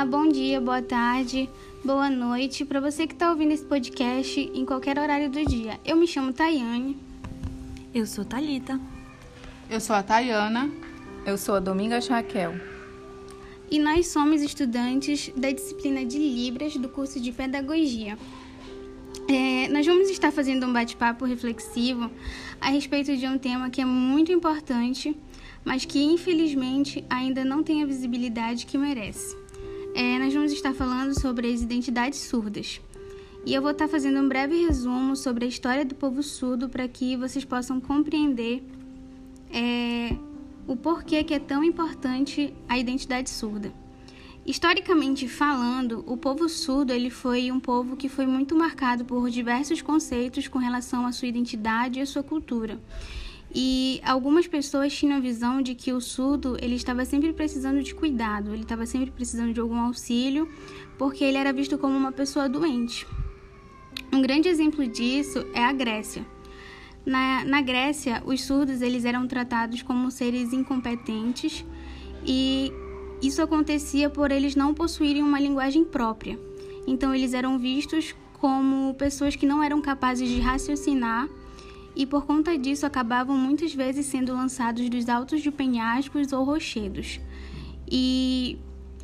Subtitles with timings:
[0.00, 1.46] Olá, bom dia, boa tarde,
[1.84, 5.78] boa noite para você que está ouvindo esse podcast em qualquer horário do dia.
[5.84, 6.96] Eu me chamo Tayane.
[7.92, 8.80] Eu sou Talita.
[9.68, 10.70] Eu sou a Tayana.
[11.26, 12.54] Eu sou a Domingas Raquel.
[13.70, 18.16] E nós somos estudantes da disciplina de Libras do curso de Pedagogia.
[19.28, 22.10] É, nós vamos estar fazendo um bate-papo reflexivo
[22.58, 25.14] a respeito de um tema que é muito importante,
[25.62, 29.39] mas que infelizmente ainda não tem a visibilidade que merece.
[30.02, 32.80] É, nós vamos estar falando sobre as identidades surdas.
[33.44, 36.88] E eu vou estar fazendo um breve resumo sobre a história do povo surdo para
[36.88, 38.62] que vocês possam compreender
[39.52, 40.16] é,
[40.66, 43.74] o porquê que é tão importante a identidade surda.
[44.46, 49.82] Historicamente falando, o povo surdo ele foi um povo que foi muito marcado por diversos
[49.82, 52.80] conceitos com relação à sua identidade e à sua cultura.
[53.52, 57.94] E algumas pessoas tinham a visão de que o surdo ele estava sempre precisando de
[57.94, 60.48] cuidado, ele estava sempre precisando de algum auxílio,
[60.96, 63.06] porque ele era visto como uma pessoa doente.
[64.12, 66.24] Um grande exemplo disso é a Grécia.
[67.04, 71.64] Na, na Grécia, os surdos eles eram tratados como seres incompetentes
[72.24, 72.72] e
[73.22, 76.38] isso acontecia por eles não possuírem uma linguagem própria.
[76.86, 81.28] Então, eles eram vistos como pessoas que não eram capazes de raciocinar
[81.94, 87.20] e, por conta disso, acabavam muitas vezes sendo lançados dos altos de penhascos ou rochedos.
[87.90, 88.58] E,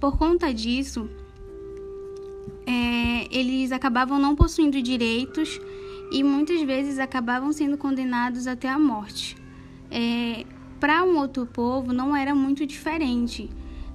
[0.00, 1.08] por conta disso,
[2.66, 5.60] é, eles acabavam não possuindo direitos
[6.10, 9.36] e muitas vezes acabavam sendo condenados até a morte.
[9.90, 10.44] É,
[10.78, 13.50] Para um outro povo, não era muito diferente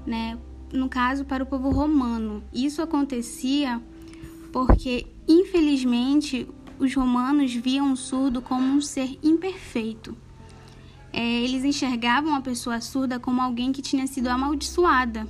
[0.05, 0.37] né?
[0.71, 2.43] No caso, para o povo romano.
[2.53, 3.81] Isso acontecia
[4.51, 6.47] porque, infelizmente,
[6.79, 10.15] os romanos viam o surdo como um ser imperfeito.
[11.11, 15.27] É, eles enxergavam a pessoa surda como alguém que tinha sido amaldiçoada.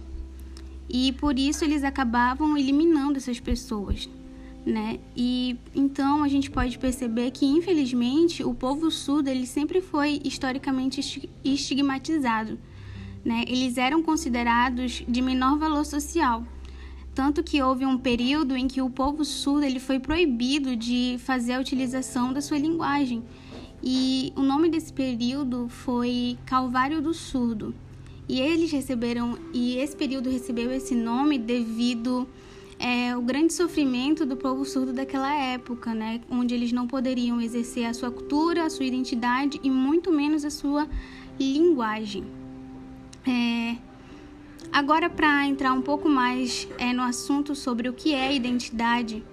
[0.89, 4.09] E por isso eles acabavam eliminando essas pessoas.
[4.65, 4.99] Né?
[5.15, 11.29] E então a gente pode perceber que infelizmente o povo surdo ele sempre foi historicamente
[11.43, 12.57] estigmatizado
[13.25, 16.45] né, eles eram considerados de menor valor social.
[17.15, 21.53] Tanto que houve um período em que o povo surdo ele foi proibido de fazer
[21.53, 23.23] a utilização da sua linguagem.
[23.81, 27.73] E o nome desse período foi Calvário do Surdo.
[28.27, 32.27] E eles receberam, e esse período recebeu esse nome devido
[32.77, 37.85] é, ao grande sofrimento do povo surdo daquela época, né, onde eles não poderiam exercer
[37.85, 40.87] a sua cultura, a sua identidade e muito menos a sua
[41.39, 42.25] linguagem.
[43.25, 43.77] É,
[44.71, 49.23] agora, para entrar um pouco mais é, no assunto sobre o que é identidade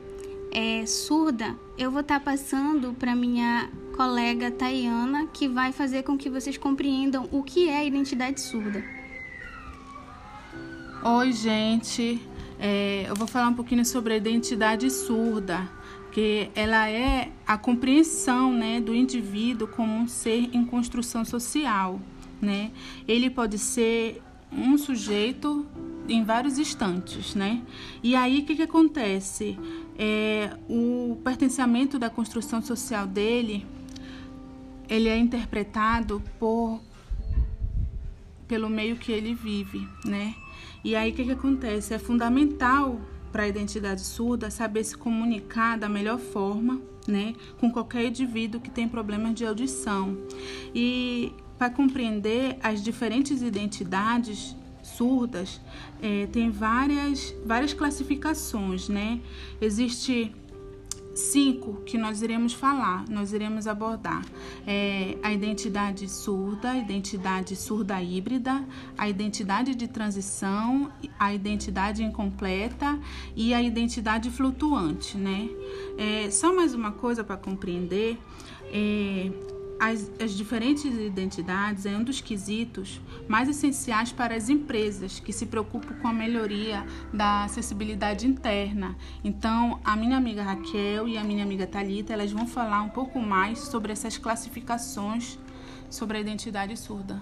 [0.51, 6.17] é, surda, eu vou estar tá passando para minha colega Tayana, que vai fazer com
[6.17, 8.85] que vocês compreendam o que é identidade surda.
[11.05, 12.21] Oi, gente.
[12.59, 15.69] É, eu vou falar um pouquinho sobre a identidade surda,
[16.13, 22.01] que ela é a compreensão né, do indivíduo como um ser em construção social
[22.43, 22.73] né?
[23.07, 24.21] Ele pode ser
[24.57, 25.67] um sujeito
[26.09, 27.63] em vários instantes, né?
[28.03, 29.59] E aí o que, que acontece?
[29.99, 33.65] É, o pertencimento da construção social dele,
[34.89, 36.81] ele é interpretado por
[38.49, 40.35] pelo meio que ele vive, né?
[40.85, 41.95] E aí o que, que acontece?
[41.95, 43.01] É fundamental
[43.33, 48.71] para a identidade surda saber se comunicar da melhor forma, né, com qualquer indivíduo que
[48.71, 50.19] tem problemas de audição.
[50.75, 55.61] E para compreender as diferentes identidades surdas,
[56.03, 59.21] é, tem várias, várias classificações, né?
[59.61, 60.35] Existe
[61.15, 64.25] cinco que nós iremos falar, nós iremos abordar
[64.67, 68.65] é, a identidade surda, a identidade surda híbrida,
[68.99, 72.99] a identidade de transição, a identidade incompleta
[73.37, 75.49] e a identidade flutuante, né?
[75.97, 78.19] É, só mais uma coisa para compreender.
[78.73, 79.31] É,
[79.83, 85.45] as, as diferentes identidades é um dos quesitos mais essenciais para as empresas que se
[85.47, 88.97] preocupam com a melhoria da acessibilidade interna.
[89.25, 93.19] Então, a minha amiga Raquel e a minha amiga Talita, elas vão falar um pouco
[93.19, 95.37] mais sobre essas classificações
[95.91, 97.21] sobre a identidade surda.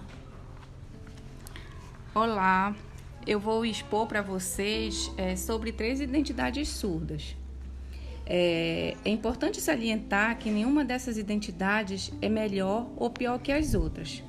[2.13, 2.75] Olá,
[3.25, 7.35] eu vou expor para vocês é, sobre três identidades surdas.
[8.33, 14.23] É, é importante salientar que nenhuma dessas identidades é melhor ou pior que as outras.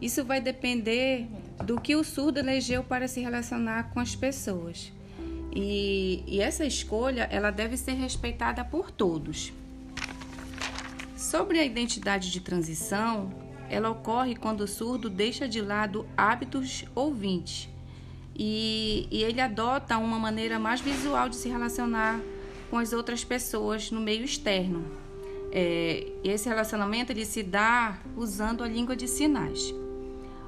[0.00, 1.28] Isso vai depender
[1.62, 4.90] do que o surdo elegeu para se relacionar com as pessoas.
[5.54, 9.52] E, e, essa escolha ela deve ser respeitada por todos.
[11.14, 13.30] Sobre a identidade de transição,
[13.68, 17.68] ela ocorre quando o surdo deixa de lado hábitos ouvintes
[18.34, 22.18] e, e ele adota uma maneira mais visual de se relacionar
[22.72, 24.82] com as outras pessoas no meio externo.
[25.52, 29.74] É, esse relacionamento ele se dá usando a língua de sinais.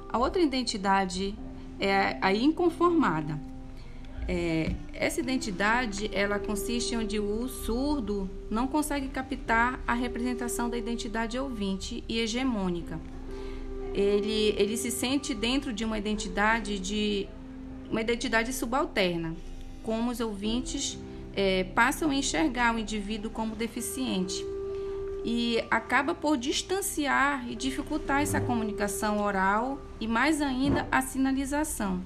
[0.09, 1.35] A outra identidade
[1.79, 3.39] é a inconformada.
[4.27, 11.37] É, essa identidade ela consiste onde o surdo não consegue captar a representação da identidade
[11.37, 12.99] ouvinte e hegemônica.
[13.93, 17.27] Ele, ele se sente dentro de uma identidade de
[17.91, 19.35] uma identidade subalterna,
[19.83, 20.97] como os ouvintes
[21.35, 24.45] é, passam a enxergar o indivíduo como deficiente
[25.23, 32.01] e acaba por distanciar e dificultar essa comunicação oral e mais ainda a sinalização.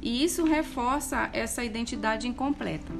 [0.00, 2.92] E isso reforça essa identidade incompleta.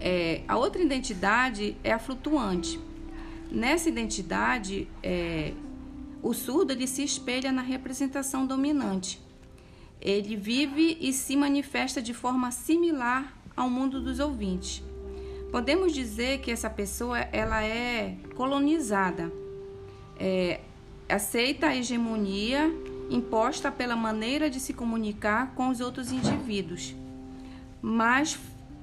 [0.00, 2.78] É, a outra identidade é a flutuante.
[3.50, 5.52] Nessa identidade, é,
[6.22, 9.20] o surdo ele se espelha na representação dominante.
[10.00, 14.82] Ele vive e se manifesta de forma similar ao mundo dos ouvintes.
[15.50, 19.32] Podemos dizer que essa pessoa ela é colonizada,
[20.18, 20.60] é,
[21.08, 22.70] aceita a hegemonia
[23.10, 26.94] imposta pela maneira de se comunicar com os outros indivíduos,
[27.82, 28.38] mas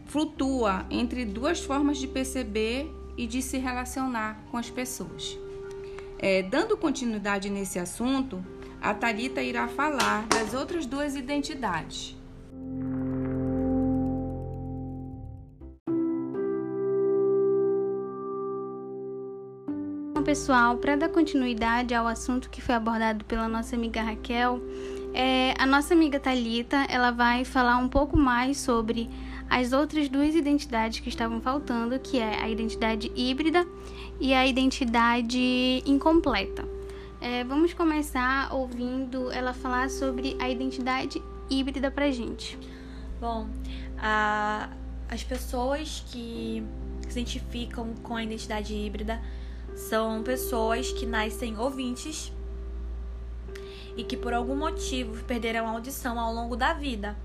[0.07, 5.37] flutua entre duas formas de perceber e de se relacionar com as pessoas.
[6.19, 8.43] É, dando continuidade nesse assunto,
[8.81, 12.16] a Talita irá falar das outras duas identidades.
[20.27, 24.59] Pessoal, para dar continuidade ao assunto que foi abordado pela nossa amiga Raquel,
[25.13, 29.09] é, a nossa amiga Talita, ela vai falar um pouco mais sobre
[29.49, 33.65] as outras duas identidades que estavam faltando, que é a identidade híbrida
[34.19, 36.67] e a identidade incompleta.
[37.21, 42.59] É, vamos começar ouvindo ela falar sobre a identidade híbrida pra gente.
[43.21, 43.47] Bom,
[43.97, 44.71] a,
[45.07, 46.61] as pessoas que
[47.07, 49.21] se identificam com a identidade híbrida
[49.77, 52.33] são pessoas que nascem ouvintes
[53.95, 57.15] e que por algum motivo perderam a audição ao longo da vida.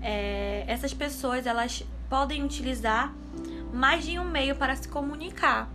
[0.00, 3.14] É, essas pessoas elas podem utilizar
[3.72, 5.70] mais de um meio para se comunicar.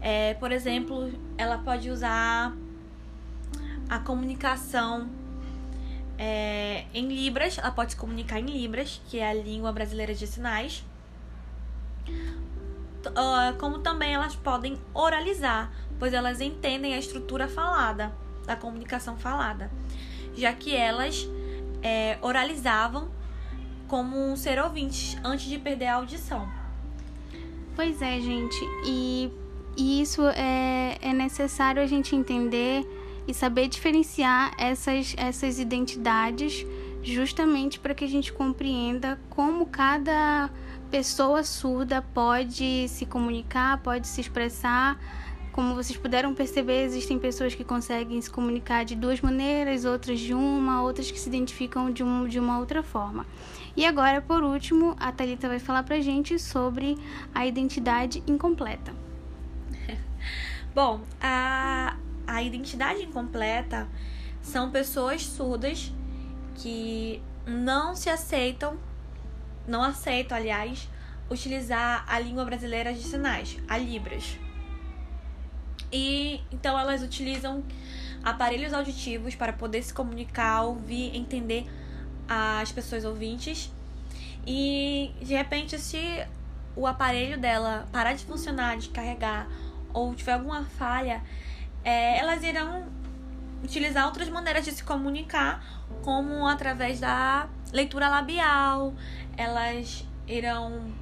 [0.00, 2.54] É, por exemplo, ela pode usar
[3.88, 5.08] a comunicação
[6.18, 10.26] é, em Libras, ela pode se comunicar em Libras, que é a língua brasileira de
[10.26, 10.84] sinais
[13.10, 18.12] uh, como também elas podem oralizar, pois elas entendem a estrutura falada,
[18.46, 19.70] da comunicação falada,
[20.34, 21.28] já que elas
[21.82, 23.08] é, oralizavam
[23.88, 26.48] como um ser ouvinte antes de perder a audição.
[27.76, 28.56] Pois é, gente,
[28.86, 29.30] e,
[29.76, 32.86] e isso é, é necessário a gente entender
[33.26, 36.66] e saber diferenciar essas, essas identidades
[37.02, 40.50] justamente para que a gente compreenda como cada
[40.94, 44.96] pessoa surda pode se comunicar, pode se expressar.
[45.50, 50.32] Como vocês puderam perceber, existem pessoas que conseguem se comunicar de duas maneiras, outras de
[50.32, 53.26] uma, outras que se identificam de, um, de uma outra forma.
[53.76, 56.96] E agora, por último, a Thalita vai falar pra gente sobre
[57.34, 58.94] a identidade incompleta.
[60.72, 63.88] Bom, a, a identidade incompleta
[64.40, 65.92] são pessoas surdas
[66.54, 68.78] que não se aceitam
[69.66, 70.88] não aceito, aliás,
[71.30, 74.38] utilizar a língua brasileira de sinais, a Libras.
[75.92, 77.62] E então elas utilizam
[78.22, 81.66] aparelhos auditivos para poder se comunicar, ouvir, entender
[82.28, 83.70] as pessoas ouvintes.
[84.46, 86.26] E de repente, se
[86.76, 89.46] o aparelho dela parar de funcionar, de carregar,
[89.92, 91.22] ou tiver alguma falha,
[91.84, 92.86] é, elas irão
[93.62, 95.64] utilizar outras maneiras de se comunicar,
[96.02, 98.94] como através da leitura labial,
[99.36, 100.92] elas irão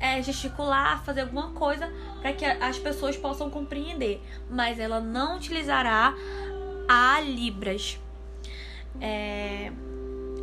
[0.00, 4.20] é, gesticular, fazer alguma coisa para que as pessoas possam compreender,
[4.50, 6.12] mas ela não utilizará
[6.88, 8.00] a Libras.
[9.00, 9.70] É,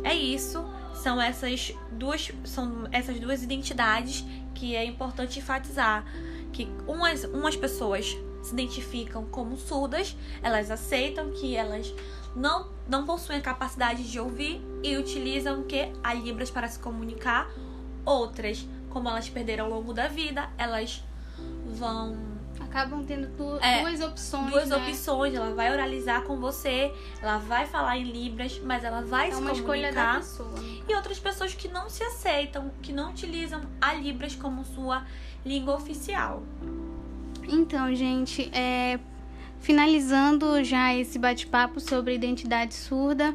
[0.02, 0.64] é isso.
[0.94, 6.04] São essas duas são essas duas identidades que é importante enfatizar
[6.52, 11.94] que umas, umas pessoas se identificam como surdas, elas aceitam que elas
[12.34, 17.50] não, não possuem a capacidade de ouvir e utilizam que a Libras para se comunicar.
[18.04, 21.02] Outras, como elas perderam ao longo da vida, elas
[21.66, 24.50] vão acabam tendo tu, é, duas opções.
[24.50, 24.76] Duas né?
[24.76, 25.34] opções.
[25.34, 29.40] Ela vai oralizar com você, ela vai falar em Libras, mas ela vai é se
[29.40, 29.76] uma comunicar.
[29.76, 30.60] Escolha da pessoa.
[30.60, 30.82] Né?
[30.88, 35.04] E outras pessoas que não se aceitam, que não utilizam a Libras como sua
[35.44, 36.42] língua oficial.
[37.48, 38.98] Então, gente, é,
[39.60, 43.34] finalizando já esse bate-papo sobre identidade surda,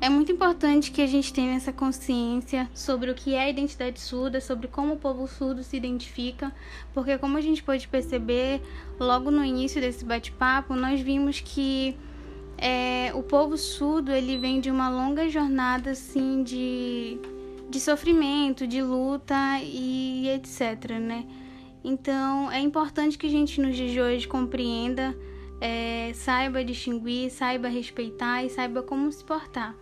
[0.00, 3.98] é muito importante que a gente tenha essa consciência sobre o que é a identidade
[3.98, 6.52] surda, sobre como o povo surdo se identifica,
[6.92, 8.60] porque como a gente pode perceber
[9.00, 11.96] logo no início desse bate-papo, nós vimos que
[12.58, 17.18] é, o povo surdo ele vem de uma longa jornada assim de,
[17.70, 21.24] de sofrimento, de luta e etc, né?
[21.88, 25.16] Então é importante que a gente nos dias de hoje compreenda,
[25.60, 29.72] é, saiba distinguir, saiba respeitar e saiba como se portar.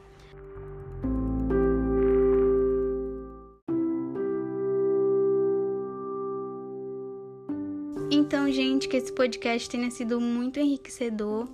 [8.11, 11.49] Então, gente, que esse podcast tenha sido muito enriquecedor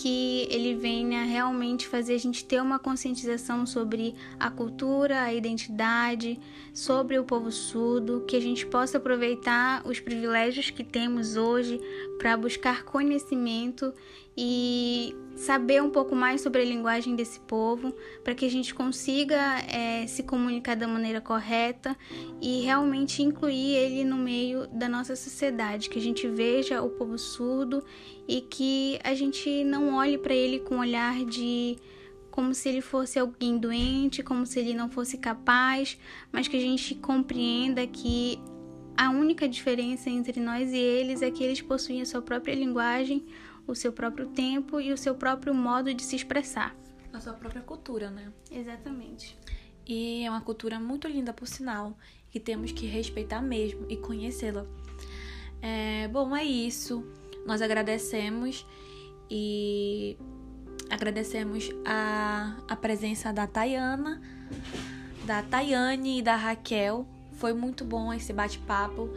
[0.00, 6.38] que ele venha realmente fazer a gente ter uma conscientização sobre a cultura, a identidade,
[6.72, 11.80] sobre o povo surdo, que a gente possa aproveitar os privilégios que temos hoje
[12.16, 13.92] para buscar conhecimento
[14.36, 17.94] e saber um pouco mais sobre a linguagem desse povo,
[18.24, 19.36] para que a gente consiga
[19.72, 21.96] é, se comunicar da maneira correta
[22.40, 27.16] e realmente incluir ele no meio da nossa sociedade, que a gente veja o povo
[27.16, 27.84] surdo
[28.26, 31.76] e que a gente não olhe para ele com um olhar de
[32.30, 35.98] como se ele fosse alguém doente, como se ele não fosse capaz,
[36.30, 38.40] mas que a gente compreenda que
[38.96, 43.24] a única diferença entre nós e eles é que eles possuem a sua própria linguagem,
[43.68, 46.74] o seu próprio tempo e o seu próprio modo de se expressar.
[47.12, 48.32] A sua própria cultura, né?
[48.50, 49.36] Exatamente.
[49.86, 51.96] E é uma cultura muito linda, por sinal,
[52.30, 54.66] que temos que respeitar mesmo e conhecê-la.
[55.62, 57.04] É, bom, é isso.
[57.46, 58.66] Nós agradecemos
[59.30, 60.16] e
[60.90, 64.20] agradecemos a, a presença da Tayana,
[65.24, 67.06] da Tayane e da Raquel.
[67.32, 69.08] Foi muito bom esse bate-papo.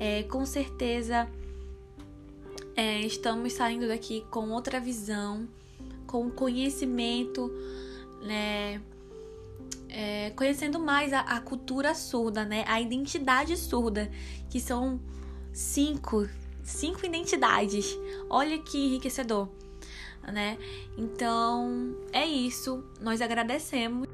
[0.00, 1.28] É, com certeza
[2.76, 5.48] é, estamos saindo daqui com outra visão,
[6.06, 7.50] com conhecimento,
[8.22, 8.80] né?
[9.88, 12.64] É, conhecendo mais a, a, cultura surda, né?
[12.66, 14.10] A identidade surda,
[14.50, 15.00] que são
[15.52, 16.28] cinco,
[16.64, 17.96] cinco identidades.
[18.28, 19.48] Olha que enriquecedor,
[20.32, 20.58] né?
[20.98, 22.84] Então é isso.
[23.00, 24.08] Nós agradecemos.